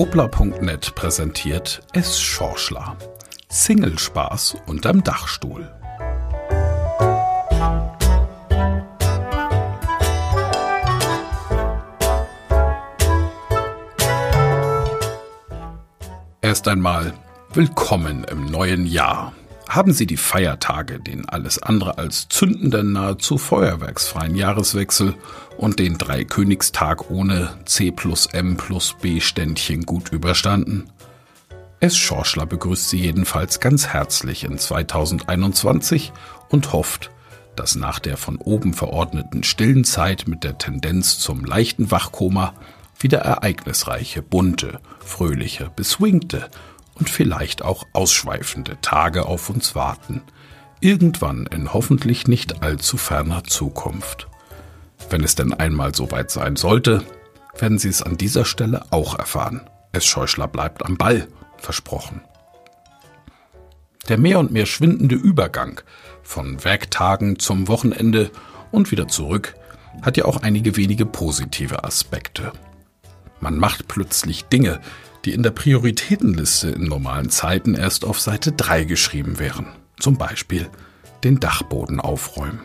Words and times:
Wobler.net 0.00 0.94
präsentiert 0.94 1.82
Es 1.92 2.18
Schorschler. 2.22 2.96
Single-Spaß 3.50 4.56
unterm 4.66 5.04
Dachstuhl. 5.04 5.70
Erst 16.40 16.66
einmal 16.66 17.12
willkommen 17.52 18.24
im 18.24 18.46
neuen 18.46 18.86
Jahr. 18.86 19.34
Haben 19.70 19.92
Sie 19.92 20.08
die 20.08 20.16
Feiertage, 20.16 20.98
den 20.98 21.28
alles 21.28 21.62
andere 21.62 21.96
als 21.96 22.26
zündenden, 22.28 22.92
nahezu 22.92 23.38
feuerwerksfreien 23.38 24.34
Jahreswechsel 24.34 25.14
und 25.58 25.78
den 25.78 25.96
Dreikönigstag 25.96 27.08
ohne 27.08 27.50
C 27.66 27.92
plus 27.92 28.26
M 28.26 28.56
plus 28.56 28.96
B 29.00 29.20
Ständchen 29.20 29.86
gut 29.86 30.10
überstanden? 30.10 30.90
Es 31.78 31.96
Schorschler 31.96 32.46
begrüßt 32.46 32.88
Sie 32.88 32.98
jedenfalls 32.98 33.60
ganz 33.60 33.86
herzlich 33.86 34.42
in 34.42 34.58
2021 34.58 36.12
und 36.48 36.72
hofft, 36.72 37.12
dass 37.54 37.76
nach 37.76 38.00
der 38.00 38.16
von 38.16 38.38
oben 38.38 38.74
verordneten 38.74 39.44
stillen 39.44 39.84
Zeit 39.84 40.26
mit 40.26 40.42
der 40.42 40.58
Tendenz 40.58 41.20
zum 41.20 41.44
leichten 41.44 41.92
Wachkoma 41.92 42.54
wieder 42.98 43.20
ereignisreiche, 43.20 44.20
bunte, 44.20 44.80
fröhliche, 44.98 45.70
beswingte 45.76 46.50
und 47.00 47.10
vielleicht 47.10 47.62
auch 47.62 47.86
ausschweifende 47.92 48.78
Tage 48.80 49.26
auf 49.26 49.50
uns 49.50 49.74
warten, 49.74 50.22
irgendwann 50.80 51.46
in 51.46 51.72
hoffentlich 51.72 52.28
nicht 52.28 52.62
allzu 52.62 52.98
ferner 52.98 53.42
Zukunft. 53.44 54.28
Wenn 55.08 55.24
es 55.24 55.34
denn 55.34 55.52
einmal 55.52 55.94
soweit 55.94 56.30
sein 56.30 56.56
sollte, 56.56 57.02
werden 57.58 57.78
Sie 57.78 57.88
es 57.88 58.02
an 58.02 58.16
dieser 58.16 58.44
Stelle 58.44 58.84
auch 58.90 59.18
erfahren. 59.18 59.68
Es 59.92 60.04
Scheuschler 60.04 60.46
bleibt 60.46 60.84
am 60.84 60.96
Ball, 60.96 61.26
versprochen. 61.56 62.20
Der 64.08 64.18
mehr 64.18 64.38
und 64.38 64.52
mehr 64.52 64.66
schwindende 64.66 65.14
Übergang 65.14 65.80
von 66.22 66.62
Werktagen 66.64 67.38
zum 67.38 67.66
Wochenende 67.68 68.30
und 68.70 68.90
wieder 68.90 69.08
zurück 69.08 69.54
hat 70.02 70.16
ja 70.16 70.26
auch 70.26 70.42
einige 70.42 70.76
wenige 70.76 71.06
positive 71.06 71.84
Aspekte. 71.84 72.52
Man 73.40 73.56
macht 73.56 73.88
plötzlich 73.88 74.44
Dinge, 74.44 74.80
die 75.24 75.32
in 75.32 75.42
der 75.42 75.50
Prioritätenliste 75.50 76.70
in 76.70 76.84
normalen 76.84 77.30
Zeiten 77.30 77.74
erst 77.74 78.04
auf 78.04 78.20
Seite 78.20 78.52
3 78.52 78.84
geschrieben 78.84 79.38
wären. 79.38 79.66
Zum 79.98 80.16
Beispiel 80.16 80.68
den 81.24 81.40
Dachboden 81.40 82.00
aufräumen. 82.00 82.60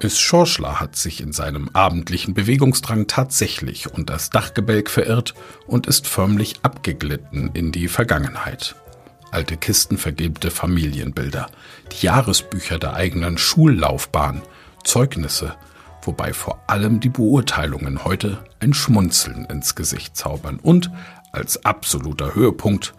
Is 0.00 0.18
Schorschler 0.18 0.80
hat 0.80 0.96
sich 0.96 1.20
in 1.20 1.32
seinem 1.32 1.68
abendlichen 1.74 2.34
Bewegungsdrang 2.34 3.06
tatsächlich 3.06 3.92
unter 3.92 4.14
das 4.14 4.30
Dachgebälk 4.30 4.90
verirrt 4.90 5.34
und 5.68 5.86
ist 5.86 6.08
förmlich 6.08 6.56
abgeglitten 6.62 7.50
in 7.54 7.70
die 7.70 7.86
Vergangenheit. 7.86 8.74
Alte 9.30 9.56
Kisten 9.56 9.98
vergilbte 9.98 10.50
Familienbilder, 10.50 11.46
die 11.92 12.04
Jahresbücher 12.04 12.80
der 12.80 12.94
eigenen 12.94 13.38
Schullaufbahn, 13.38 14.42
Zeugnisse, 14.82 15.54
wobei 16.02 16.32
vor 16.32 16.58
allem 16.66 16.98
die 16.98 17.08
Beurteilungen 17.08 18.04
heute 18.04 18.44
ein 18.58 18.74
Schmunzeln 18.74 19.44
ins 19.44 19.76
Gesicht 19.76 20.16
zaubern 20.16 20.58
und 20.60 20.90
als 21.32 21.64
absoluter 21.64 22.34
Höhepunkt 22.34 22.94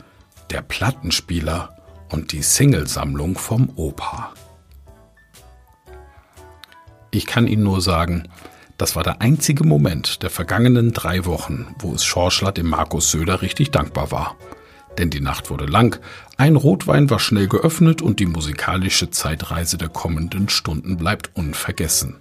der 0.50 0.62
Plattenspieler 0.62 1.78
und 2.12 2.32
die 2.32 2.42
Singlesammlung 2.42 3.38
vom 3.38 3.72
Opa. 3.76 4.34
Ich 7.12 7.26
kann 7.28 7.48
Ihnen 7.48 7.64
nur 7.64 7.80
sagen, 7.80 8.28
das 8.78 8.96
war 8.96 9.04
der 9.04 9.22
einzige 9.22 9.64
Moment 9.64 10.24
der 10.24 10.32
vergangenen 10.32 10.94
drei 10.94 11.26
Wochen, 11.26 11.68
wo 11.80 11.94
es 11.94 12.04
Schorschler 12.04 12.52
dem 12.52 12.70
Markus 12.70 13.12
Söder 13.12 13.42
richtig 13.42 13.72
dankbar 13.72 14.12
war. 14.12 14.36
Denn 14.98 15.10
die 15.10 15.22
Nacht 15.22 15.50
wurde 15.50 15.66
lang, 15.66 16.00
ein 16.38 16.56
Rotwein 16.56 17.10
war 17.10 17.20
schnell 17.20 17.48
geöffnet 17.48 18.02
und 18.02 18.20
die 18.20 18.26
musikalische 18.26 19.10
Zeitreise 19.10 19.78
der 19.78 19.90
kommenden 19.90 20.50
Stunden 20.50 20.98
bleibt 20.98 21.36
unvergessen. 21.36 22.18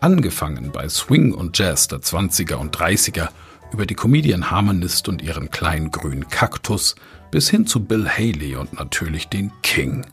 Angefangen 0.00 0.70
bei 0.70 0.88
Swing 0.88 1.32
und 1.32 1.58
Jazz 1.58 1.88
der 1.88 2.00
20er 2.00 2.54
und 2.54 2.76
30er 2.76 3.28
über 3.76 3.84
die 3.84 3.94
Comedian 3.94 4.50
Harmonist 4.50 5.06
und 5.06 5.20
ihren 5.20 5.50
kleinen 5.50 5.90
grünen 5.90 6.26
Kaktus 6.30 6.94
bis 7.30 7.50
hin 7.50 7.66
zu 7.66 7.84
Bill 7.84 8.08
Haley 8.08 8.56
und 8.56 8.72
natürlich 8.72 9.28
den 9.28 9.52
King. 9.62 10.06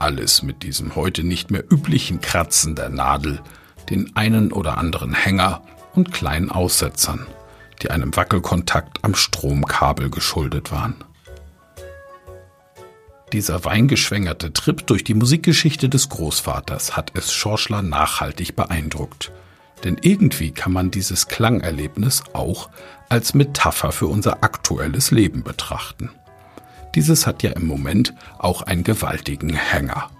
Alles 0.00 0.42
mit 0.42 0.64
diesem 0.64 0.96
heute 0.96 1.22
nicht 1.22 1.52
mehr 1.52 1.62
üblichen 1.70 2.20
Kratzen 2.20 2.74
der 2.74 2.88
Nadel, 2.88 3.42
den 3.90 4.16
einen 4.16 4.50
oder 4.50 4.76
anderen 4.76 5.14
Hänger 5.14 5.62
und 5.94 6.10
kleinen 6.10 6.50
Aussetzern, 6.50 7.28
die 7.80 7.92
einem 7.92 8.16
Wackelkontakt 8.16 9.04
am 9.04 9.14
Stromkabel 9.14 10.10
geschuldet 10.10 10.72
waren. 10.72 10.96
Dieser 13.32 13.64
weingeschwängerte 13.64 14.52
Trip 14.52 14.84
durch 14.88 15.04
die 15.04 15.14
Musikgeschichte 15.14 15.88
des 15.88 16.08
Großvaters 16.08 16.96
hat 16.96 17.12
es 17.14 17.32
Schorschler 17.32 17.82
nachhaltig 17.82 18.56
beeindruckt. 18.56 19.30
Denn 19.84 19.96
irgendwie 20.02 20.50
kann 20.50 20.72
man 20.72 20.90
dieses 20.90 21.28
Klangerlebnis 21.28 22.22
auch 22.32 22.68
als 23.08 23.34
Metapher 23.34 23.92
für 23.92 24.06
unser 24.06 24.42
aktuelles 24.44 25.10
Leben 25.10 25.42
betrachten. 25.42 26.10
Dieses 26.94 27.26
hat 27.26 27.42
ja 27.42 27.52
im 27.52 27.66
Moment 27.66 28.14
auch 28.38 28.62
einen 28.62 28.84
gewaltigen 28.84 29.54
Hänger. 29.54 30.10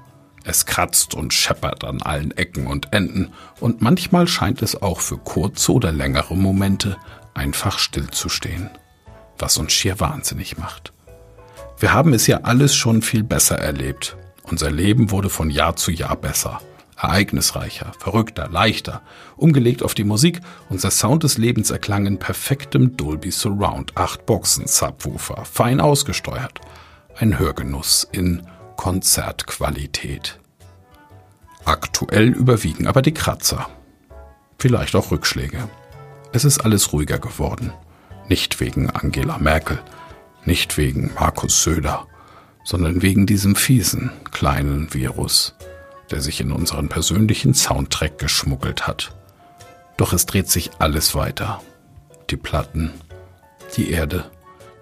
Es 0.45 0.67
kratzt 0.67 1.15
und 1.15 1.35
scheppert 1.35 1.85
an 1.85 2.01
allen 2.01 2.31
Ecken 2.37 2.67
und 2.67 2.93
Enden 2.93 3.33
und 3.61 3.83
manchmal 3.83 4.27
scheint 4.27 4.63
es 4.63 4.81
auch 4.81 5.01
für 5.01 5.19
kurze 5.19 5.73
oder 5.73 5.93
längere 5.93 6.35
Momente 6.35 6.97
einfach 7.35 7.79
stillzustehen, 7.79 8.71
was 9.39 9.59
uns 9.59 9.73
schier 9.73 10.01
wahnsinnig 10.01 10.57
macht. 10.57 10.93
Wir 11.79 11.93
haben 11.93 12.15
es 12.15 12.27
ja 12.27 12.41
alles 12.43 12.75
schon 12.75 13.03
viel 13.03 13.23
besser 13.23 13.59
erlebt. 13.59 14.17
Unser 14.43 14.71
Leben 14.71 15.11
wurde 15.11 15.29
von 15.29 15.51
Jahr 15.51 15.77
zu 15.77 15.91
Jahr 15.91 16.17
besser 16.17 16.61
ereignisreicher, 17.03 17.93
verrückter, 17.99 18.49
leichter, 18.49 19.03
umgelegt 19.37 19.83
auf 19.83 19.95
die 19.95 20.05
Musik, 20.05 20.41
unser 20.69 20.91
Sound 20.91 21.23
des 21.23 21.39
Lebens 21.39 21.71
erklang 21.71 22.07
in 22.07 22.19
perfektem 22.19 22.97
Dolby 22.97 23.31
Surround, 23.31 23.97
acht 23.97 24.27
Boxen, 24.27 24.67
Subwoofer, 24.67 25.45
fein 25.45 25.81
ausgesteuert. 25.81 26.61
Ein 27.17 27.39
Hörgenuss 27.39 28.07
in 28.13 28.47
Konzertqualität. 28.77 30.39
Aktuell 31.65 32.29
überwiegen 32.29 32.87
aber 32.87 33.03
die 33.03 33.15
Kratzer. 33.15 33.69
Vielleicht 34.59 34.95
auch 34.95 35.11
Rückschläge. 35.11 35.69
Es 36.33 36.45
ist 36.45 36.59
alles 36.59 36.93
ruhiger 36.93 37.19
geworden. 37.19 37.73
Nicht 38.29 38.61
wegen 38.61 38.91
Angela 38.91 39.39
Merkel, 39.39 39.81
nicht 40.45 40.77
wegen 40.77 41.13
Markus 41.15 41.63
Söder, 41.63 42.07
sondern 42.65 43.03
wegen 43.03 43.27
diesem 43.27 43.57
fiesen, 43.57 44.13
kleinen 44.31 44.93
Virus 44.95 45.55
der 46.11 46.21
sich 46.21 46.41
in 46.41 46.53
unseren 46.53 46.89
persönlichen 46.89 47.55
Soundtrack 47.55 48.19
geschmuggelt 48.19 48.87
hat. 48.87 49.15
Doch 49.97 50.13
es 50.13 50.27
dreht 50.27 50.49
sich 50.49 50.71
alles 50.79 51.15
weiter. 51.15 51.61
Die 52.31 52.37
Platten, 52.37 52.93
die 53.77 53.91
Erde, 53.91 54.31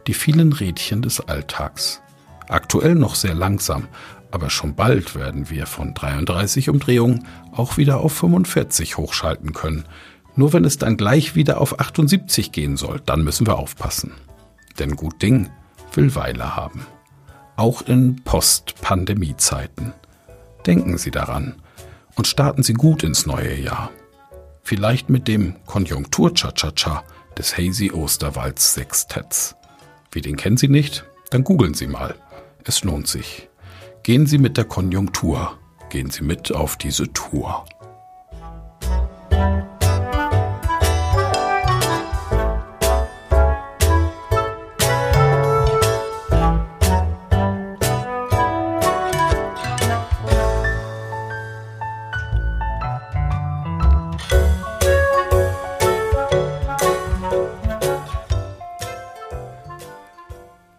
die 0.06 0.14
vielen 0.14 0.52
Rädchen 0.52 1.02
des 1.02 1.20
Alltags. 1.20 2.00
Aktuell 2.48 2.94
noch 2.94 3.14
sehr 3.14 3.34
langsam, 3.34 3.88
aber 4.30 4.50
schon 4.50 4.74
bald 4.74 5.14
werden 5.14 5.50
wir 5.50 5.66
von 5.66 5.94
33 5.94 6.68
Umdrehungen 6.68 7.26
auch 7.52 7.76
wieder 7.76 8.00
auf 8.00 8.12
45 8.12 8.96
hochschalten 8.96 9.52
können. 9.52 9.84
Nur 10.36 10.52
wenn 10.52 10.64
es 10.64 10.78
dann 10.78 10.96
gleich 10.96 11.34
wieder 11.34 11.60
auf 11.60 11.80
78 11.80 12.52
gehen 12.52 12.76
soll, 12.76 13.00
dann 13.04 13.24
müssen 13.24 13.46
wir 13.46 13.58
aufpassen. 13.58 14.12
Denn 14.78 14.96
gut 14.96 15.20
Ding 15.20 15.50
will 15.94 16.14
Weile 16.14 16.54
haben. 16.56 16.86
Auch 17.56 17.82
in 17.82 18.22
Post-Pandemie-Zeiten. 18.22 19.92
Denken 20.66 20.98
Sie 20.98 21.10
daran 21.10 21.62
und 22.16 22.26
starten 22.26 22.62
Sie 22.62 22.74
gut 22.74 23.02
ins 23.02 23.26
neue 23.26 23.54
Jahr. 23.54 23.90
Vielleicht 24.62 25.08
mit 25.08 25.28
dem 25.28 25.54
Konjunktur-Cha-Cha-Cha 25.66 27.04
des 27.38 27.56
Hazy 27.56 27.90
Osterwalds 27.92 28.74
Sextetts. 28.74 29.56
Wie 30.10 30.20
den 30.20 30.36
kennen 30.36 30.56
Sie 30.56 30.68
nicht? 30.68 31.04
Dann 31.30 31.44
googeln 31.44 31.74
Sie 31.74 31.86
mal. 31.86 32.14
Es 32.64 32.84
lohnt 32.84 33.06
sich. 33.06 33.48
Gehen 34.02 34.26
Sie 34.26 34.38
mit 34.38 34.56
der 34.56 34.64
Konjunktur. 34.64 35.58
Gehen 35.90 36.10
Sie 36.10 36.22
mit 36.22 36.52
auf 36.52 36.76
diese 36.76 37.12
Tour. 37.12 37.64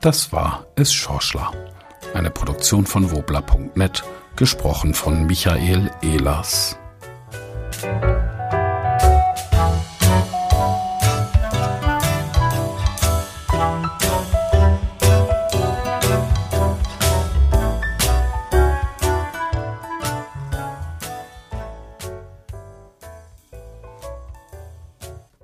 Das 0.01 0.31
war 0.31 0.65
es 0.75 0.93
Schorschler. 0.93 1.51
Eine 2.13 2.29
Produktion 2.29 2.85
von 2.85 3.11
wobler.net, 3.11 4.03
gesprochen 4.37 4.93
von 4.93 5.25
Michael 5.25 5.91
Ehlers. 6.01 6.77